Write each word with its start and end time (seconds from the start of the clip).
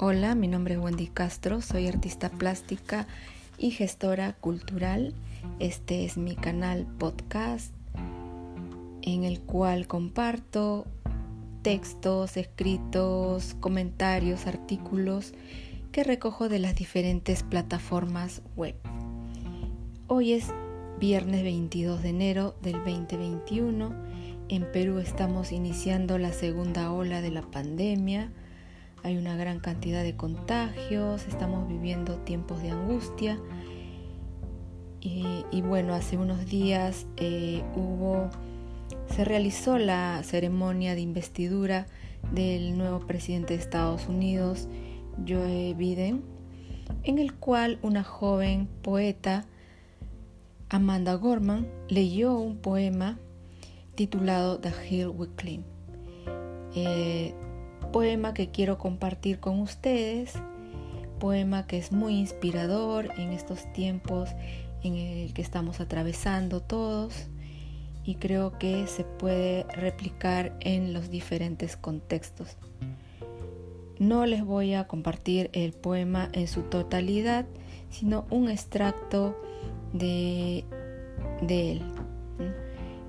Hola, 0.00 0.36
mi 0.36 0.46
nombre 0.46 0.74
es 0.74 0.80
Wendy 0.80 1.08
Castro, 1.08 1.60
soy 1.60 1.88
artista 1.88 2.28
plástica 2.28 3.08
y 3.58 3.72
gestora 3.72 4.34
cultural. 4.34 5.12
Este 5.58 6.04
es 6.04 6.16
mi 6.16 6.36
canal 6.36 6.86
podcast 7.00 7.74
en 9.02 9.24
el 9.24 9.40
cual 9.40 9.88
comparto 9.88 10.86
textos, 11.62 12.36
escritos, 12.36 13.56
comentarios, 13.58 14.46
artículos 14.46 15.34
que 15.90 16.04
recojo 16.04 16.48
de 16.48 16.60
las 16.60 16.76
diferentes 16.76 17.42
plataformas 17.42 18.42
web. 18.54 18.76
Hoy 20.06 20.34
es 20.34 20.46
viernes 21.00 21.42
22 21.42 22.04
de 22.04 22.10
enero 22.10 22.54
del 22.62 22.74
2021. 22.84 23.96
En 24.48 24.70
Perú 24.70 25.00
estamos 25.00 25.50
iniciando 25.50 26.18
la 26.18 26.32
segunda 26.32 26.92
ola 26.92 27.20
de 27.20 27.32
la 27.32 27.42
pandemia 27.42 28.30
hay 29.02 29.16
una 29.16 29.36
gran 29.36 29.60
cantidad 29.60 30.02
de 30.02 30.16
contagios, 30.16 31.26
estamos 31.26 31.68
viviendo 31.68 32.16
tiempos 32.18 32.62
de 32.62 32.70
angustia. 32.70 33.38
Y, 35.00 35.62
bueno, 35.62 35.94
hace 35.94 36.18
unos 36.18 36.46
días 36.46 37.06
eh, 37.16 37.62
hubo, 37.74 38.28
se 39.08 39.24
realizó 39.24 39.78
la 39.78 40.22
ceremonia 40.22 40.94
de 40.94 41.00
investidura 41.00 41.86
del 42.32 42.76
nuevo 42.76 43.00
presidente 43.00 43.54
de 43.54 43.60
Estados 43.60 44.06
Unidos, 44.06 44.68
Joe 45.26 45.72
Biden, 45.74 46.22
en 47.04 47.18
el 47.18 47.32
cual 47.32 47.78
una 47.82 48.04
joven 48.04 48.68
poeta, 48.82 49.46
Amanda 50.68 51.14
Gorman, 51.14 51.66
leyó 51.88 52.36
un 52.36 52.58
poema 52.58 53.18
titulado 53.94 54.58
The 54.58 54.72
Hill 54.90 55.08
We 55.08 55.28
Climb. 55.36 55.62
Eh, 56.74 57.34
poema 57.92 58.34
que 58.34 58.50
quiero 58.50 58.78
compartir 58.78 59.40
con 59.40 59.60
ustedes, 59.60 60.34
poema 61.18 61.66
que 61.66 61.78
es 61.78 61.92
muy 61.92 62.14
inspirador 62.14 63.10
en 63.18 63.32
estos 63.32 63.70
tiempos 63.72 64.30
en 64.82 64.94
el 64.94 65.34
que 65.34 65.42
estamos 65.42 65.80
atravesando 65.80 66.60
todos 66.60 67.28
y 68.04 68.14
creo 68.14 68.58
que 68.58 68.86
se 68.86 69.04
puede 69.04 69.64
replicar 69.64 70.56
en 70.60 70.92
los 70.92 71.10
diferentes 71.10 71.76
contextos. 71.76 72.56
No 73.98 74.26
les 74.26 74.44
voy 74.44 74.74
a 74.74 74.86
compartir 74.86 75.50
el 75.52 75.72
poema 75.72 76.28
en 76.32 76.46
su 76.46 76.62
totalidad, 76.62 77.46
sino 77.90 78.26
un 78.30 78.48
extracto 78.48 79.36
de, 79.92 80.64
de 81.42 81.72
él. 81.72 81.82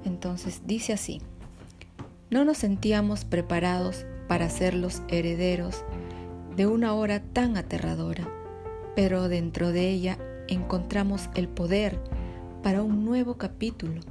Entonces 0.04 0.64
dice 0.66 0.94
así, 0.94 1.22
no 2.30 2.46
nos 2.46 2.58
sentíamos 2.58 3.26
preparados 3.26 4.06
para 4.28 4.50
ser 4.50 4.74
los 4.74 5.02
herederos 5.08 5.84
de 6.56 6.68
una 6.68 6.94
hora 6.94 7.22
tan 7.22 7.58
aterradora, 7.58 8.28
pero 8.96 9.28
dentro 9.30 9.72
de 9.72 9.90
ella 9.90 10.20
encontramos 10.48 11.30
el 11.36 11.48
poder 11.48 12.00
para 12.62 12.84
un 12.84 13.06
nuevo 13.06 13.38
capítulo, 13.38 14.02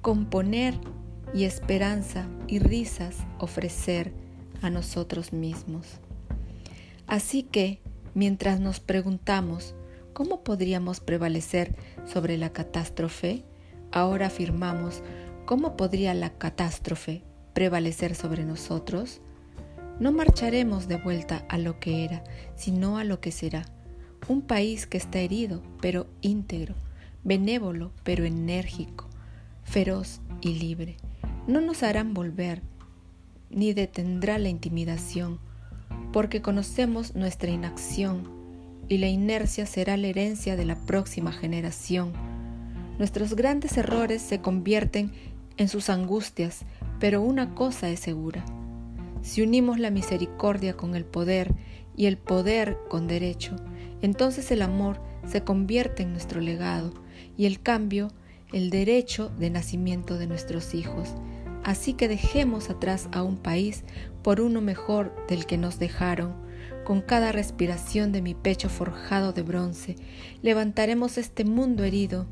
componer 0.00 0.74
y 1.34 1.44
esperanza 1.44 2.26
y 2.46 2.58
risas 2.58 3.16
ofrecer 3.38 4.12
a 4.62 4.70
nosotros 4.70 5.32
mismos. 5.32 5.86
Así 7.06 7.42
que, 7.42 7.80
mientras 8.14 8.60
nos 8.60 8.80
preguntamos 8.80 9.74
cómo 10.12 10.44
podríamos 10.44 11.00
prevalecer 11.00 11.74
sobre 12.04 12.38
la 12.38 12.52
catástrofe, 12.52 13.44
ahora 13.90 14.26
afirmamos 14.26 15.02
cómo 15.44 15.76
podría 15.76 16.14
la 16.14 16.30
catástrofe 16.30 17.22
prevalecer 17.52 18.14
sobre 18.14 18.44
nosotros, 18.44 19.20
no 20.00 20.12
marcharemos 20.12 20.88
de 20.88 20.96
vuelta 20.96 21.44
a 21.48 21.58
lo 21.58 21.78
que 21.78 22.04
era, 22.04 22.24
sino 22.56 22.98
a 22.98 23.04
lo 23.04 23.20
que 23.20 23.30
será. 23.30 23.64
Un 24.28 24.42
país 24.42 24.86
que 24.86 24.96
está 24.96 25.18
herido, 25.20 25.62
pero 25.80 26.06
íntegro, 26.20 26.74
benévolo, 27.24 27.92
pero 28.02 28.24
enérgico, 28.24 29.08
feroz 29.64 30.20
y 30.40 30.54
libre. 30.54 30.96
No 31.46 31.60
nos 31.60 31.82
harán 31.82 32.14
volver, 32.14 32.62
ni 33.50 33.72
detendrá 33.74 34.38
la 34.38 34.48
intimidación, 34.48 35.38
porque 36.12 36.40
conocemos 36.42 37.14
nuestra 37.14 37.50
inacción 37.50 38.28
y 38.88 38.98
la 38.98 39.08
inercia 39.08 39.66
será 39.66 39.96
la 39.96 40.08
herencia 40.08 40.56
de 40.56 40.64
la 40.64 40.76
próxima 40.76 41.32
generación. 41.32 42.12
Nuestros 42.98 43.34
grandes 43.34 43.76
errores 43.76 44.22
se 44.22 44.40
convierten 44.40 45.12
en 45.56 45.68
sus 45.68 45.90
angustias, 45.90 46.64
pero 47.00 47.22
una 47.22 47.54
cosa 47.54 47.90
es 47.90 48.00
segura. 48.00 48.44
Si 49.22 49.42
unimos 49.42 49.78
la 49.78 49.90
misericordia 49.90 50.76
con 50.76 50.94
el 50.94 51.04
poder 51.04 51.54
y 51.96 52.06
el 52.06 52.18
poder 52.18 52.78
con 52.88 53.06
derecho, 53.06 53.56
entonces 54.00 54.50
el 54.50 54.62
amor 54.62 55.00
se 55.26 55.42
convierte 55.44 56.02
en 56.02 56.12
nuestro 56.12 56.40
legado 56.40 56.92
y 57.36 57.46
el 57.46 57.62
cambio 57.62 58.08
el 58.52 58.70
derecho 58.70 59.30
de 59.38 59.50
nacimiento 59.50 60.18
de 60.18 60.26
nuestros 60.26 60.74
hijos. 60.74 61.14
Así 61.64 61.94
que 61.94 62.08
dejemos 62.08 62.70
atrás 62.70 63.08
a 63.12 63.22
un 63.22 63.36
país 63.36 63.84
por 64.22 64.40
uno 64.40 64.60
mejor 64.60 65.14
del 65.28 65.46
que 65.46 65.58
nos 65.58 65.78
dejaron. 65.78 66.34
Con 66.84 67.00
cada 67.00 67.32
respiración 67.32 68.10
de 68.12 68.22
mi 68.22 68.34
pecho 68.34 68.68
forjado 68.68 69.32
de 69.32 69.42
bronce, 69.42 69.96
levantaremos 70.42 71.16
este 71.16 71.44
mundo 71.44 71.84
herido 71.84 72.26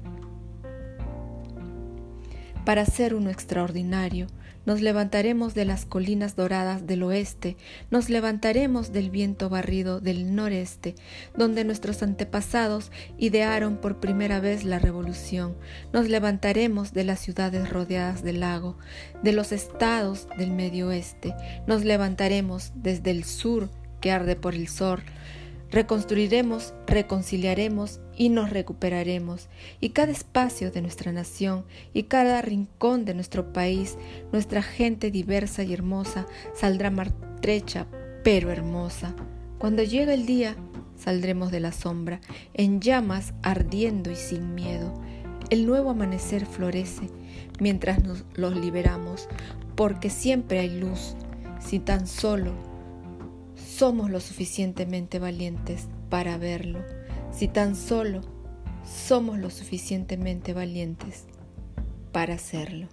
para 2.70 2.86
ser 2.86 3.16
uno 3.16 3.30
extraordinario. 3.30 4.28
Nos 4.64 4.80
levantaremos 4.80 5.54
de 5.54 5.64
las 5.64 5.86
colinas 5.86 6.36
doradas 6.36 6.86
del 6.86 7.02
oeste, 7.02 7.56
nos 7.90 8.08
levantaremos 8.08 8.92
del 8.92 9.10
viento 9.10 9.48
barrido 9.48 10.00
del 10.00 10.36
noreste, 10.36 10.94
donde 11.36 11.64
nuestros 11.64 12.00
antepasados 12.04 12.92
idearon 13.18 13.78
por 13.78 13.98
primera 13.98 14.38
vez 14.38 14.62
la 14.62 14.78
revolución. 14.78 15.56
Nos 15.92 16.08
levantaremos 16.08 16.92
de 16.92 17.02
las 17.02 17.18
ciudades 17.18 17.68
rodeadas 17.68 18.22
del 18.22 18.38
lago, 18.38 18.78
de 19.20 19.32
los 19.32 19.50
estados 19.50 20.28
del 20.38 20.52
medio 20.52 20.90
oeste. 20.90 21.34
Nos 21.66 21.84
levantaremos 21.84 22.70
desde 22.76 23.10
el 23.10 23.24
sur 23.24 23.68
que 24.00 24.12
arde 24.12 24.36
por 24.36 24.54
el 24.54 24.68
sol 24.68 25.02
Reconstruiremos, 25.70 26.74
reconciliaremos 26.88 28.00
y 28.20 28.28
nos 28.28 28.50
recuperaremos. 28.50 29.48
Y 29.80 29.90
cada 29.90 30.12
espacio 30.12 30.70
de 30.70 30.82
nuestra 30.82 31.10
nación 31.10 31.64
y 31.94 32.02
cada 32.02 32.42
rincón 32.42 33.06
de 33.06 33.14
nuestro 33.14 33.54
país, 33.54 33.96
nuestra 34.30 34.60
gente 34.60 35.10
diversa 35.10 35.62
y 35.62 35.72
hermosa, 35.72 36.26
saldrá 36.54 36.90
martrecha, 36.90 37.86
pero 38.22 38.50
hermosa. 38.50 39.14
Cuando 39.56 39.82
llegue 39.82 40.12
el 40.12 40.26
día, 40.26 40.54
saldremos 40.98 41.50
de 41.50 41.60
la 41.60 41.72
sombra, 41.72 42.20
en 42.52 42.82
llamas, 42.82 43.32
ardiendo 43.42 44.10
y 44.10 44.16
sin 44.16 44.54
miedo. 44.54 44.92
El 45.48 45.64
nuevo 45.64 45.88
amanecer 45.88 46.44
florece 46.44 47.08
mientras 47.58 48.04
nos 48.04 48.26
los 48.34 48.54
liberamos, 48.54 49.28
porque 49.76 50.10
siempre 50.10 50.58
hay 50.58 50.78
luz, 50.78 51.14
si 51.58 51.78
tan 51.78 52.06
solo 52.06 52.52
somos 53.56 54.10
lo 54.10 54.20
suficientemente 54.20 55.18
valientes 55.18 55.88
para 56.10 56.36
verlo, 56.36 56.84
si 57.32 57.48
tan 57.48 57.76
solo 57.76 58.20
somos 58.84 59.38
lo 59.38 59.50
suficientemente 59.50 60.52
valientes 60.52 61.26
para 62.12 62.34
hacerlo. 62.34 62.88